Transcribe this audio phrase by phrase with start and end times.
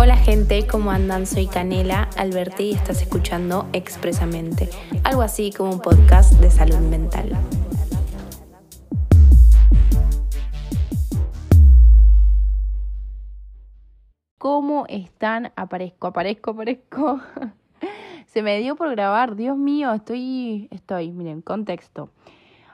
[0.00, 1.26] Hola gente, ¿cómo andan?
[1.26, 4.68] Soy Canela Alberti y estás escuchando Expresamente,
[5.02, 7.36] algo así como un podcast de salud mental.
[14.38, 15.50] ¿Cómo están?
[15.56, 17.20] Aparezco, aparezco, aparezco.
[18.26, 22.10] Se me dio por grabar, Dios mío, estoy, estoy, miren, contexto.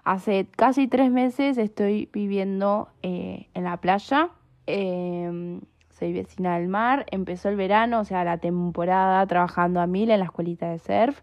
[0.05, 4.29] Hace casi tres meses estoy viviendo eh, en la playa.
[4.67, 5.63] Em,
[5.99, 7.07] soy vecina del mar.
[7.11, 11.23] Empezó el verano, o sea, la temporada, trabajando a mil en la escuelita de surf.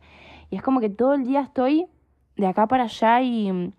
[0.50, 1.86] Y es como que todo el día estoy
[2.38, 3.73] de acá para allá y mm,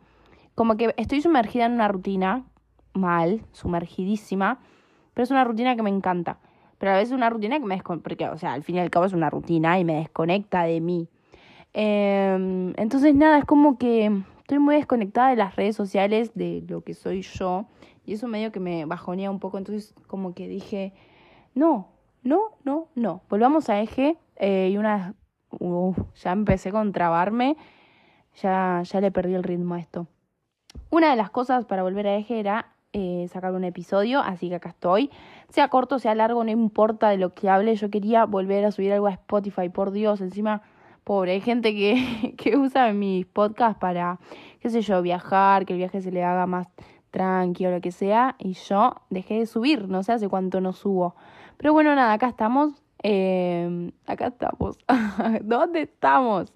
[0.55, 2.45] como que estoy sumergida en una rutina,
[2.93, 4.61] mal, sumergidísima,
[5.15, 6.39] pero es una rutina que me encanta.
[6.79, 8.81] Pero a veces es una rutina que me desconecta, porque, o sea, al fin y
[8.81, 11.09] al cabo es una rutina y me desconecta de mí.
[11.73, 16.83] Em, entonces, nada, es como que estoy muy desconectada de las redes sociales, de lo
[16.83, 17.67] que soy yo.
[18.05, 19.59] Y eso medio que me bajonea un poco.
[19.59, 20.93] Entonces, como que dije,
[21.55, 21.89] no,
[22.23, 23.23] no, no, no.
[23.29, 24.17] Volvamos a eje.
[24.37, 25.15] Eh, y una.
[26.15, 27.57] ya empecé con trabarme.
[28.43, 30.07] Ya, ya le perdí el ritmo a esto.
[30.91, 34.57] Una de las cosas para volver a eje era eh, sacar un episodio, así que
[34.57, 35.11] acá estoy.
[35.49, 37.75] Sea corto, sea largo, no importa de lo que hable.
[37.77, 40.21] Yo quería volver a subir algo a Spotify, por Dios.
[40.21, 40.63] Encima
[41.05, 44.19] pobre, hay gente que, que usa mis podcasts para,
[44.61, 46.69] qué sé yo, viajar, que el viaje se le haga más
[47.13, 50.73] tranqui o lo que sea, y yo dejé de subir, no sé hace cuánto no
[50.73, 51.15] subo.
[51.59, 54.79] Pero bueno, nada, acá estamos, eh, acá estamos,
[55.43, 56.53] ¿dónde estamos?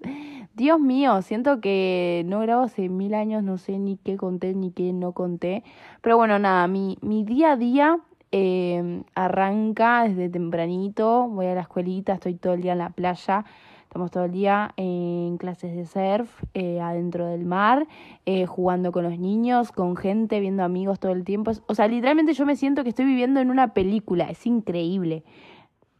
[0.53, 4.71] Dios mío, siento que no grabo hace mil años, no sé ni qué conté ni
[4.71, 5.63] qué no conté,
[6.01, 7.99] pero bueno, nada, mi, mi día a día
[8.31, 13.45] eh, arranca desde tempranito, voy a la escuelita, estoy todo el día en la playa,
[13.87, 17.87] Estamos todo el día en clases de surf, eh, adentro del mar,
[18.25, 21.51] eh, jugando con los niños, con gente, viendo amigos todo el tiempo.
[21.67, 25.23] O sea, literalmente yo me siento que estoy viviendo en una película, es increíble.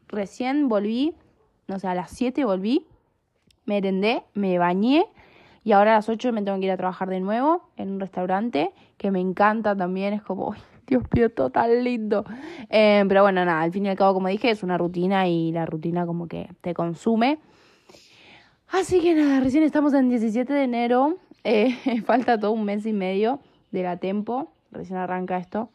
[0.09, 1.15] Recién volví,
[1.69, 2.85] no sé, a las 7 volví,
[3.65, 5.05] merendé, me bañé
[5.63, 7.99] y ahora a las 8 me tengo que ir a trabajar de nuevo en un
[8.01, 10.55] restaurante que me encanta también, es como,
[10.87, 12.25] Dios mío, todo tan lindo.
[12.69, 15.53] Eh, pero bueno, nada, al fin y al cabo, como dije, es una rutina y
[15.53, 17.39] la rutina como que te consume.
[18.69, 21.17] Así que nada, recién estamos en 17 de enero.
[21.43, 23.39] Eh, falta todo un mes y medio
[23.71, 24.51] de la tempo.
[24.71, 25.69] Recién arranca esto.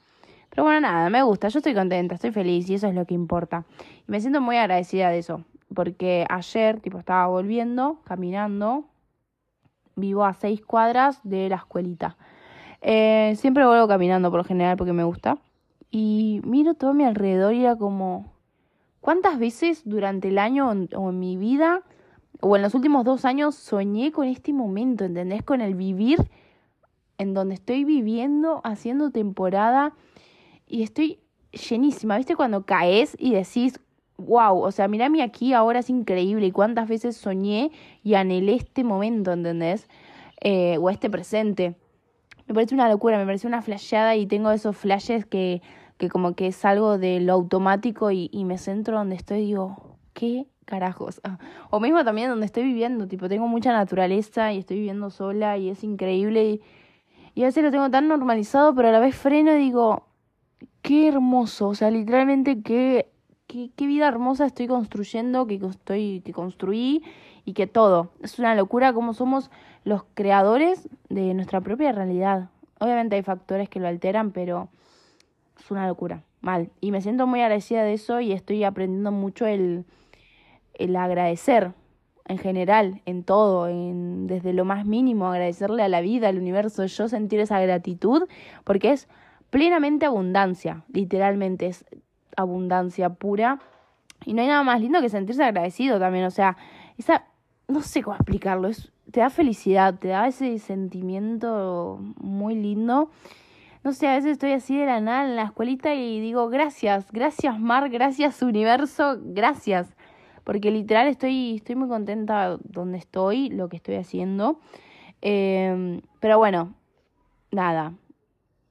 [0.51, 1.49] Pero bueno, nada, me gusta.
[1.49, 3.65] Yo estoy contenta, estoy feliz y eso es lo que importa.
[4.07, 5.45] Y me siento muy agradecida de eso.
[5.75, 8.85] Porque ayer, tipo, estaba volviendo, caminando.
[9.97, 12.19] Vivo a seis cuadras de la escuelita.
[12.83, 15.39] Eh, siempre vuelvo caminando por lo general porque me gusta.
[15.91, 18.31] Y miro todo mi alrededor y era como.
[19.01, 21.83] ¿Cuántas veces durante el año o en mi vida
[22.43, 25.45] o en los últimos dos años soñé con este momento, ¿entendés?
[25.45, 26.19] Con el vivir
[27.17, 29.95] en donde estoy viviendo, haciendo temporada
[30.67, 31.21] y estoy
[31.53, 32.17] llenísima.
[32.17, 33.79] ¿Viste cuando caes y decís,
[34.19, 37.71] wow, o sea, mi aquí, ahora es increíble y cuántas veces soñé
[38.03, 39.89] y anhelé este momento, ¿entendés?
[40.41, 41.77] Eh, o este presente.
[42.49, 45.63] Me parece una locura, me parece una flasheada y tengo esos flashes que,
[45.97, 49.97] que como que salgo de lo automático y, y me centro donde estoy y digo,
[50.13, 51.21] ¿qué carajos.
[51.71, 55.71] O mismo también donde estoy viviendo, tipo, tengo mucha naturaleza y estoy viviendo sola y
[55.71, 56.61] es increíble y,
[57.35, 60.07] y a veces lo tengo tan normalizado, pero a la vez freno y digo,
[60.83, 63.11] qué hermoso, o sea, literalmente qué,
[63.47, 67.03] qué, qué vida hermosa estoy construyendo, que estoy, que construí
[67.45, 68.11] y que todo.
[68.23, 69.51] Es una locura cómo somos
[69.85, 72.51] los creadores de nuestra propia realidad.
[72.79, 74.69] Obviamente hay factores que lo alteran, pero
[75.59, 76.23] es una locura.
[76.41, 76.71] Mal.
[76.81, 79.85] Y me siento muy agradecida de eso y estoy aprendiendo mucho el
[80.85, 81.73] el agradecer
[82.27, 86.85] en general, en todo, en, desde lo más mínimo, agradecerle a la vida, al universo,
[86.87, 88.29] yo sentir esa gratitud,
[88.65, 89.09] porque es
[89.51, 91.85] plenamente abundancia, literalmente es
[92.37, 93.61] abundancia pura.
[94.25, 96.57] Y no hay nada más lindo que sentirse agradecido también, o sea,
[96.97, 97.25] esa,
[97.67, 103.11] no sé cómo explicarlo, es, te da felicidad, te da ese sentimiento muy lindo.
[103.83, 107.11] No sé, a veces estoy así de la nada en la escuelita y digo, gracias,
[107.11, 109.93] gracias mar, gracias universo, gracias
[110.45, 114.61] porque literal estoy, estoy muy contenta donde estoy, lo que estoy haciendo.
[115.21, 116.75] Em, pero bueno,
[117.51, 117.95] nada,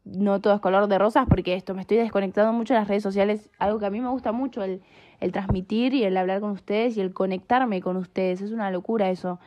[0.04, 3.04] no todo es color de rosas porque esto, me estoy desconectando mucho de las redes
[3.04, 4.82] sociales, algo que a mí me gusta mucho, el,
[5.20, 9.10] el transmitir y el hablar con ustedes y el conectarme con ustedes, es una locura
[9.10, 9.40] eso.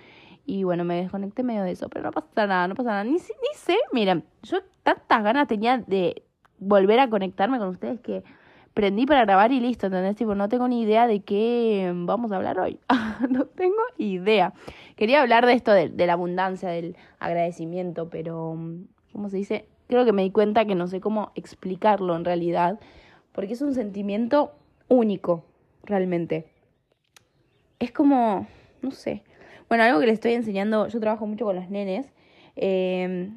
[0.47, 3.05] Y bueno, me desconecté medio de eso, pero no pasa nada, no pasa nada.
[3.05, 3.19] Ni, ni
[3.55, 6.23] sé, miren, yo tantas ganas tenía de
[6.59, 8.23] volver a conectarme con ustedes que
[8.75, 10.17] prendí para grabar y listo, ¿entendés?
[10.17, 12.81] Tipo, no tengo ni idea de qué vamos a hablar hoy.
[13.31, 14.53] no tengo idea.
[14.97, 18.59] Quería hablar de esto, de, la abundancia, del agradecimiento, pero,
[19.12, 19.69] ¿cómo se dice?
[19.87, 22.81] Creo que me di cuenta que no sé cómo explicarlo en realidad,
[23.32, 24.53] porque es un sentimiento
[24.88, 25.44] único.
[25.85, 26.47] realmente.
[27.79, 28.47] Es como,
[28.82, 29.23] no sé.
[29.69, 32.12] Bueno, algo que les estoy enseñando, yo trabajo mucho con los nenes,
[32.56, 33.31] eh,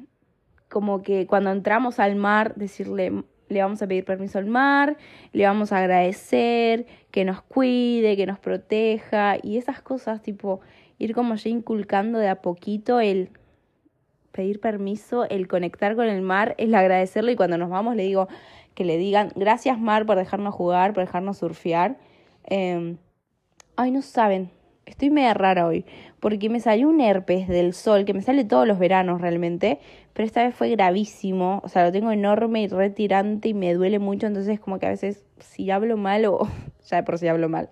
[0.68, 4.96] como que cuando entramos al mar, decirle, le vamos a pedir permiso al mar,
[5.32, 10.60] le vamos a agradecer, que nos cuide, que nos proteja y esas cosas, tipo,
[10.98, 13.30] ir como ya inculcando de a poquito el
[14.32, 18.28] pedir permiso, el conectar con el mar, el agradecerlo y cuando nos vamos le digo
[18.74, 21.98] que le digan gracias mar por dejarnos jugar, por dejarnos surfear.
[22.44, 22.98] Em,
[23.76, 24.50] ay, no saben,
[24.90, 25.84] estoy media rara hoy,
[26.20, 29.80] porque me salió un herpes del sol, que me sale todos los veranos realmente,
[30.12, 33.98] pero esta vez fue gravísimo, o sea, lo tengo enorme y retirante y me duele
[33.98, 36.48] mucho, entonces como que a veces si hablo mal o
[36.88, 37.68] ya por si hablo mal,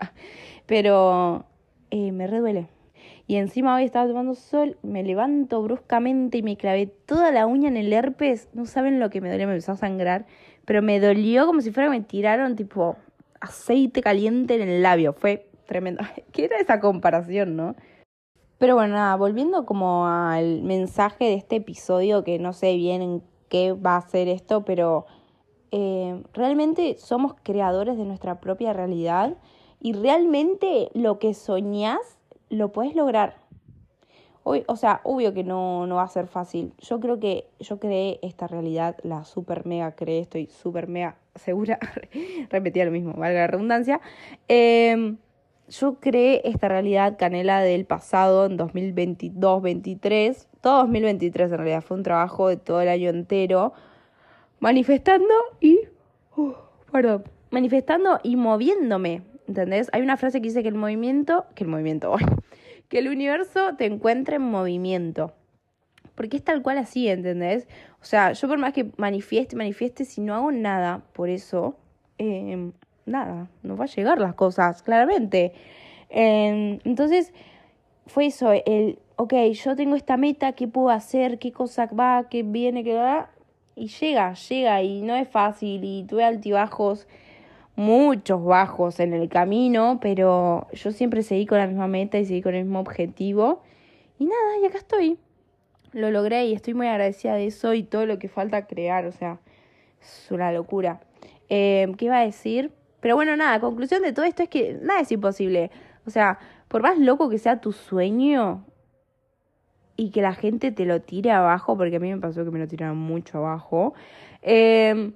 [0.67, 1.45] pero
[1.91, 2.69] eh, me reduele.
[3.29, 7.69] Y encima hoy estaba tomando sol, me levanto bruscamente y me clavé toda la uña
[7.69, 8.49] en el herpes.
[8.53, 10.27] No saben lo que me dolió, me empezó a sangrar.
[10.65, 12.97] Pero me dolió como si fuera que me tiraron tipo
[13.41, 15.13] aceite caliente en el labio.
[15.13, 16.03] Fue tremendo.
[16.33, 17.75] ¿Qué era esa comparación, no?
[18.59, 23.23] Pero bueno, nada, volviendo como al mensaje de este episodio, que no sé bien en
[23.51, 25.07] qué va a ser esto, pero
[25.73, 29.37] eh, realmente somos creadores de nuestra propia realidad
[29.81, 32.19] y realmente lo que soñás
[32.49, 33.37] lo puedes lograr.
[34.43, 36.73] O sea, obvio que no, no va a ser fácil.
[36.79, 41.81] Yo creo que yo creé esta realidad, la super mega creé, estoy super mega segura,
[42.51, 44.01] repetía lo mismo, valga la redundancia.
[44.49, 45.17] Eh,
[45.69, 52.03] yo creé esta realidad canela del pasado en 2022-23, todo 2023 en realidad, fue un
[52.03, 53.73] trabajo de todo el año entero,
[54.61, 55.81] manifestando y,
[56.37, 56.53] uh,
[56.91, 59.89] perdón, manifestando y moviéndome, ¿entendés?
[59.93, 62.15] Hay una frase que dice que el movimiento, que el movimiento,
[62.89, 65.33] que el universo te encuentra en movimiento.
[66.15, 67.69] Porque es tal cual así, ¿entendés?
[68.01, 71.77] O sea, yo por más que manifieste, manifieste, si no hago nada por eso,
[72.17, 72.73] eh,
[73.07, 75.53] nada, no va a llegar las cosas, claramente.
[76.11, 77.33] Em, entonces,
[78.07, 81.39] fue eso, el, ok, yo tengo esta meta, ¿qué puedo hacer?
[81.39, 82.29] ¿Qué cosa va?
[82.29, 82.85] ¿Qué viene?
[82.85, 83.31] ¿Qué va?
[83.75, 87.07] Y llega, llega, y no es fácil, y tuve altibajos,
[87.77, 92.43] muchos bajos en el camino, pero yo siempre seguí con la misma meta y seguí
[92.43, 93.63] con el mismo objetivo.
[94.19, 95.19] Y nada, y acá estoy.
[95.93, 99.13] Lo logré y estoy muy agradecida de eso y todo lo que falta crear, o
[99.13, 99.39] sea,
[100.01, 101.01] es una locura.
[101.49, 102.73] Eh, ¿Qué iba a decir?
[103.07, 105.71] Pero bueno, nada, conclusión de todo esto es que nada es imposible.
[106.07, 108.65] O sea, por más loco que sea tu sueño
[109.97, 112.59] y que la gente te lo tire abajo, porque a mí me pasó que me
[112.59, 113.95] lo tiraron mucho abajo,
[114.43, 115.13] eh,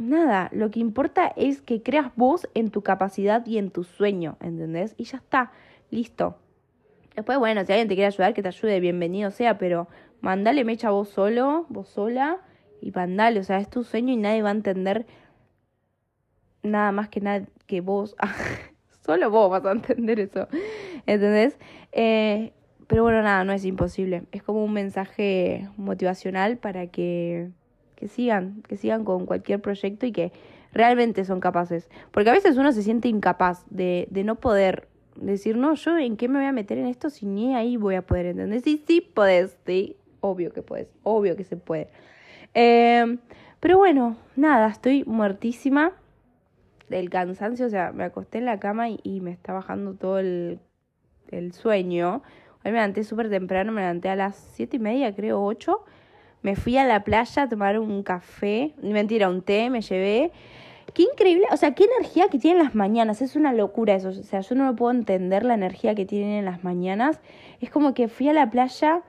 [0.00, 4.38] nada, lo que importa es que creas vos en tu capacidad y en tu sueño,
[4.40, 4.94] ¿entendés?
[4.96, 5.52] Y ya está,
[5.90, 6.38] listo.
[7.14, 9.88] Después, bueno, si alguien te quiere ayudar, que te ayude, bienvenido sea, pero
[10.22, 12.38] mandale mecha vos solo, vos sola,
[12.80, 15.04] y mandale, o sea, es tu sueño y nadie va a entender
[16.68, 18.16] nada más que nada que vos,
[19.04, 20.48] solo vos vas a entender eso,
[21.06, 21.58] ¿entendés?
[21.92, 22.52] Eh,
[22.88, 24.24] pero bueno, nada, no es imposible.
[24.32, 27.50] Es como un mensaje motivacional para que,
[27.96, 30.32] que sigan, que sigan con cualquier proyecto y que
[30.72, 31.90] realmente son capaces.
[32.10, 36.16] Porque a veces uno se siente incapaz de, de no poder decir, no, yo en
[36.16, 38.62] qué me voy a meter en esto si ni ahí voy a poder entender.
[38.62, 41.88] Sí, sí podés, sí, obvio que puedes, obvio que se puede.
[42.54, 43.18] Eh,
[43.60, 45.92] pero bueno, nada, estoy muertísima
[46.88, 50.60] del cansancio, o sea, me acosté en la cama y, me está bajando todo el,
[51.30, 52.22] el sueño.
[52.64, 55.84] Hoy me levanté súper temprano, me levanté a las siete y media, creo, ocho.
[56.42, 60.32] Me fui a la playa a tomar un café, mentira, un té, me llevé.
[60.94, 64.12] Qué increíble, o sea, qué energía que tienen las mañanas, es una locura eso, o
[64.12, 67.20] sea, yo no lo puedo entender la energía que tienen en las mañanas.
[67.60, 69.02] Es como que fui a la playa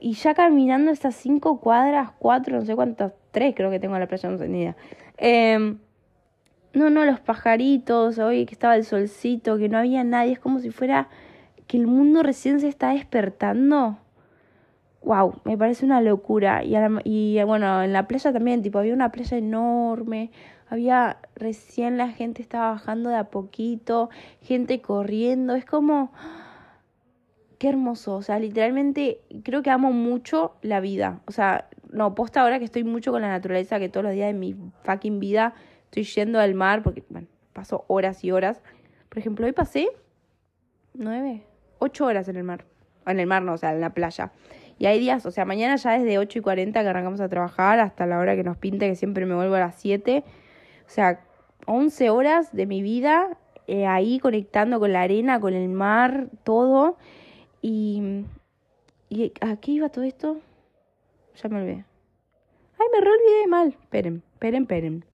[0.00, 3.98] y ya caminando estas cinco cuadras, cuatro, no sé cuántas, tres creo que tengo a
[3.98, 4.76] la playa, no sé ni idea.
[5.18, 5.76] Eh,
[6.74, 10.58] no, no, los pajaritos, hoy que estaba el solcito, que no había nadie, es como
[10.58, 11.08] si fuera
[11.66, 13.98] que el mundo recién se está despertando.
[15.02, 16.62] Wow, me parece una locura.
[16.64, 20.30] Y, y bueno, en la playa también, tipo, había una playa enorme,
[20.68, 24.10] había recién la gente estaba bajando de a poquito,
[24.40, 26.12] gente corriendo, es como
[27.58, 31.20] qué hermoso, o sea, literalmente creo que amo mucho la vida.
[31.26, 34.28] O sea, no, posta ahora que estoy mucho con la naturaleza, que todos los días
[34.28, 35.54] de mi fucking vida
[35.92, 38.62] estoy yendo al mar porque, bueno, paso horas y horas.
[39.10, 39.88] Por ejemplo, hoy pasé
[40.94, 41.44] nueve,
[41.78, 42.64] ocho horas en el mar.
[43.06, 44.32] En el mar no, o sea, en la playa.
[44.78, 47.78] Y hay días, o sea, mañana ya desde 8 y 40 que arrancamos a trabajar
[47.78, 50.24] hasta la hora que nos pinte, que siempre me vuelvo a las 7.
[50.86, 51.20] O sea,
[51.66, 56.96] 11 horas de mi vida eh, ahí conectando con la arena, con el mar, todo.
[57.60, 58.24] Y,
[59.10, 60.40] ¿Y a qué iba todo esto?
[61.42, 61.84] Ya me olvidé.
[62.78, 63.68] Ay, me re olvidé mal.
[63.68, 65.11] Esperen, esperen, esperen.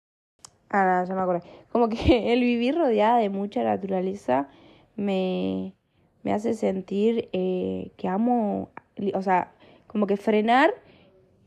[0.71, 1.43] Ah, ya me acordé.
[1.73, 4.49] Como que el vivir rodeada de mucha naturaleza
[4.97, 5.75] me,
[6.23, 8.71] me hace sentir eh, que amo,
[9.15, 9.53] o sea,
[9.87, 10.75] como que frenar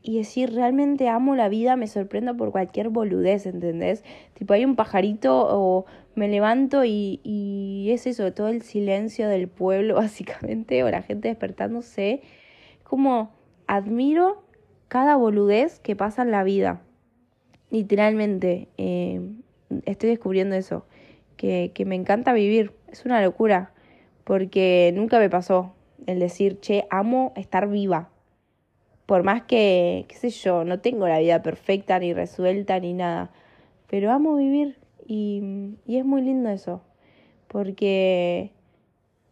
[0.02, 4.02] y decir realmente amo la vida, me sorprendo por cualquier boludez, ¿entendés?
[4.34, 5.86] Tipo, hay un pajarito o
[6.16, 11.28] me levanto y, y es eso, todo el silencio del pueblo, básicamente, o la gente
[11.28, 12.22] despertándose.
[12.82, 13.30] Como
[13.68, 14.42] admiro
[14.88, 16.82] cada boludez que pasa en la vida.
[17.72, 19.18] Literalmente, eh,
[19.86, 20.84] estoy descubriendo eso,
[21.38, 23.72] que, que me encanta vivir, es una locura,
[24.24, 25.74] porque nunca me pasó
[26.06, 28.10] el decir, che, amo estar viva
[29.06, 33.30] por más que, qué sé yo, no tengo la vida perfecta ni resuelta ni nada,
[33.88, 34.76] pero amo vivir
[35.06, 35.42] y,
[35.86, 36.82] y es muy lindo eso,
[37.48, 38.52] porque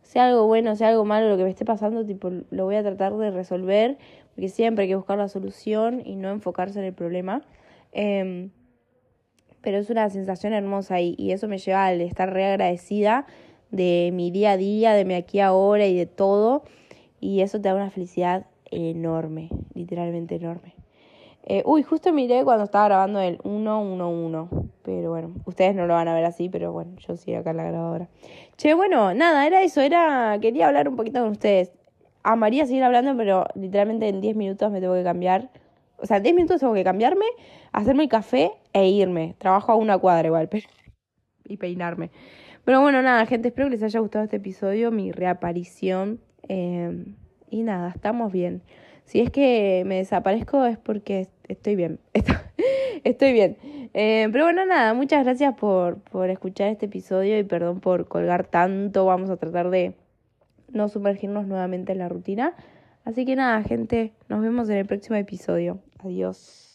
[0.03, 2.83] sea algo bueno, sea algo malo, lo que me esté pasando, tipo, lo voy a
[2.83, 3.99] tratar de resolver,
[4.35, 7.43] porque siempre hay que buscar la solución y no enfocarse en el problema.
[7.93, 8.51] Em,
[9.61, 13.27] pero es una sensación hermosa y, eso me lleva al estar re agradecida
[13.71, 16.63] de mi día a día, de mi aquí ahora y de todo.
[17.21, 20.75] Y eso te da una felicidad enorme, literalmente enorme.
[21.45, 24.49] Eh, uy, justo miré cuando estaba grabando el 111,
[24.83, 27.57] pero bueno, ustedes no lo van a ver así, pero bueno, yo sí acá en
[27.57, 28.09] la grabadora.
[28.57, 31.73] Che, bueno, nada, era eso, era quería hablar un poquito con ustedes.
[32.23, 35.51] Amaría seguir hablando, pero literalmente en 10 minutos me tengo que cambiar.
[36.01, 37.27] O sea, 10 minutos tengo que cambiarme,
[37.73, 39.35] hacerme el café e irme.
[39.39, 40.67] Trabajo a una cuadra igual, pero...
[41.47, 42.11] y peinarme.
[42.65, 46.21] Pero bueno, nada, gente, espero que les haya gustado este episodio, mi reaparición.
[46.49, 47.05] Eh,
[47.51, 48.63] y nada, estamos bien.
[49.05, 51.99] Si es que me desaparezco es porque estoy bien.
[53.03, 53.57] Estoy bien.
[53.95, 58.47] Eh, pero bueno, nada, muchas gracias por, por escuchar este episodio y perdón por colgar
[58.47, 59.07] tanto.
[59.07, 59.95] Vamos a tratar de
[60.69, 62.55] no sumergirnos nuevamente en la rutina.
[63.05, 65.81] Así que nada, gente, nos vemos en el próximo episodio.
[66.05, 66.70] Adiós.